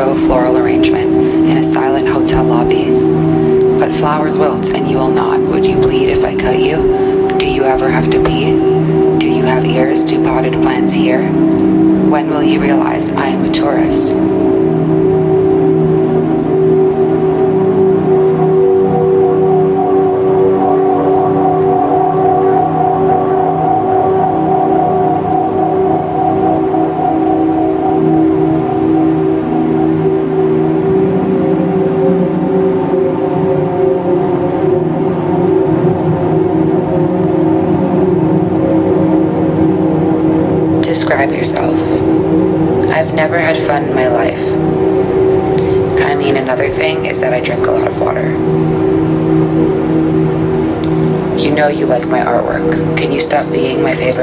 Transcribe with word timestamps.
Faux 0.00 0.18
floral 0.20 0.56
arrangement 0.56 1.12
in 1.50 1.58
a 1.58 1.62
silent 1.62 2.08
hotel 2.08 2.42
lobby. 2.42 2.86
But 3.78 3.94
flowers 3.94 4.38
wilt 4.38 4.70
and 4.70 4.88
you 4.88 4.96
will 4.96 5.10
not. 5.10 5.38
Would 5.40 5.66
you 5.66 5.76
bleed 5.76 6.08
if 6.08 6.24
I 6.24 6.34
cut 6.34 6.58
you? 6.58 7.36
Do 7.38 7.46
you 7.46 7.64
ever 7.64 7.90
have 7.90 8.10
to 8.12 8.24
pee? 8.24 8.52
Do 9.18 9.28
you 9.28 9.44
have 9.44 9.66
ears? 9.66 10.02
Do 10.02 10.24
potted 10.24 10.54
plants 10.54 10.94
hear? 10.94 11.20
When 12.10 12.30
will 12.30 12.42
you 12.42 12.62
realize 12.62 13.10
I 13.12 13.26
am 13.26 13.44
a 13.44 13.52
tourist? 13.52 14.14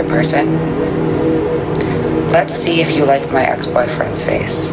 Person? 0.08 0.58
Let's 2.30 2.56
see 2.56 2.82
if 2.82 2.92
you 2.92 3.06
like 3.06 3.32
my 3.32 3.44
ex 3.44 3.68
boyfriend's 3.68 4.24
face. 4.24 4.72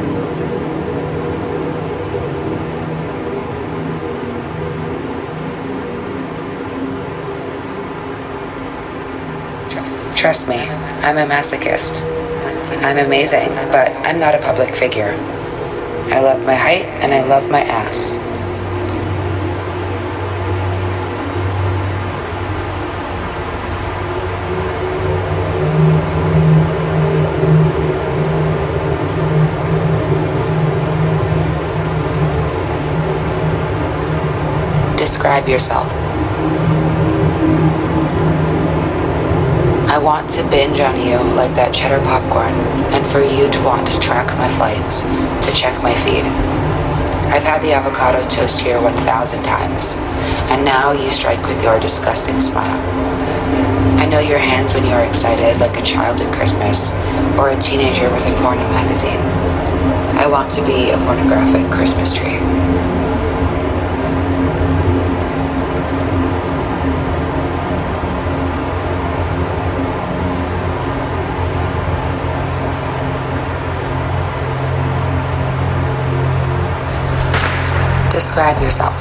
Trust 10.16 10.48
me, 10.48 10.56
I'm 10.56 11.18
a 11.18 11.30
masochist. 11.30 12.00
I'm 12.82 12.98
amazing, 12.98 13.48
but 13.70 13.90
I'm 14.06 14.18
not 14.18 14.34
a 14.34 14.38
public 14.38 14.74
figure. 14.74 15.10
I 16.10 16.20
love 16.20 16.44
my 16.46 16.54
height 16.54 16.86
and 17.02 17.12
I 17.12 17.22
love 17.26 17.50
my 17.50 17.60
ass. 17.60 18.23
Describe 35.44 35.48
yourself. 35.48 35.92
I 39.90 39.98
want 39.98 40.30
to 40.30 40.42
binge 40.48 40.80
on 40.80 40.96
you 40.96 41.18
like 41.36 41.54
that 41.54 41.72
cheddar 41.72 42.02
popcorn, 42.04 42.54
and 42.92 43.06
for 43.06 43.20
you 43.20 43.50
to 43.50 43.60
want 43.62 43.86
to 43.88 43.98
track 43.98 44.26
my 44.38 44.48
flights, 44.56 45.02
to 45.02 45.54
check 45.54 45.76
my 45.82 45.94
feed. 46.00 46.24
I've 47.28 47.44
had 47.44 47.60
the 47.62 47.72
avocado 47.72 48.26
toast 48.28 48.60
here 48.60 48.80
1,000 48.80 49.42
times, 49.42 49.94
and 50.50 50.64
now 50.64 50.92
you 50.92 51.10
strike 51.10 51.44
with 51.46 51.62
your 51.62 51.78
disgusting 51.78 52.40
smile. 52.40 52.80
I 54.00 54.06
know 54.06 54.20
your 54.20 54.38
hands 54.38 54.72
when 54.72 54.84
you 54.84 54.92
are 54.92 55.04
excited 55.04 55.60
like 55.60 55.78
a 55.78 55.82
child 55.82 56.20
at 56.20 56.32
Christmas, 56.32 56.90
or 57.38 57.50
a 57.50 57.58
teenager 57.60 58.10
with 58.10 58.26
a 58.26 58.34
porno 58.40 58.64
magazine. 58.72 59.20
I 60.16 60.26
want 60.26 60.50
to 60.52 60.64
be 60.64 60.90
a 60.90 60.96
pornographic 60.98 61.70
Christmas 61.70 62.14
tree. 62.14 62.53
Describe 78.34 78.60
yourself. 78.62 78.98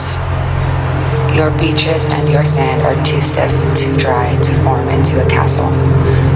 Your 1.34 1.50
beaches 1.58 2.06
and 2.06 2.30
your 2.30 2.46
sand 2.46 2.84
are 2.84 2.94
too 3.04 3.20
stiff 3.20 3.52
and 3.52 3.76
too 3.76 3.98
dry 3.98 4.30
to 4.44 4.54
form 4.62 4.88
into 4.90 5.26
a 5.26 5.28
castle, 5.28 5.74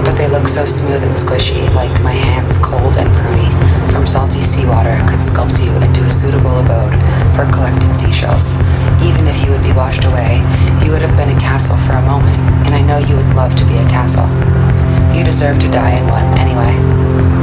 but 0.02 0.18
they 0.18 0.26
look 0.26 0.48
so 0.48 0.66
smooth 0.66 1.04
and 1.04 1.14
squishy, 1.14 1.62
like 1.76 1.94
my 2.02 2.10
hands, 2.10 2.58
cold 2.58 2.98
and 2.98 3.08
pruny, 3.22 3.46
from 3.92 4.04
salty 4.04 4.42
seawater, 4.42 4.98
could 5.06 5.22
sculpt 5.22 5.64
you 5.64 5.70
into 5.78 6.02
a 6.02 6.10
suitable 6.10 6.58
abode 6.58 6.90
for 7.38 7.46
collected 7.54 7.94
seashells. 7.94 8.50
Even 9.06 9.30
if 9.30 9.44
you 9.44 9.52
would 9.52 9.62
be 9.62 9.70
washed 9.70 10.02
away, 10.02 10.42
you 10.82 10.90
would 10.90 11.00
have 11.00 11.16
been 11.16 11.30
a 11.30 11.38
castle 11.38 11.76
for 11.76 11.92
a 11.92 12.02
moment, 12.02 12.42
and 12.66 12.74
I 12.74 12.82
know 12.82 12.98
you 12.98 13.14
would 13.14 13.32
love 13.38 13.54
to 13.62 13.64
be 13.64 13.78
a 13.78 13.86
castle. 13.86 14.26
You 15.14 15.22
deserve 15.22 15.60
to 15.60 15.70
die 15.70 16.02
in 16.02 16.08
one 16.08 16.26
anyway. 16.36 17.37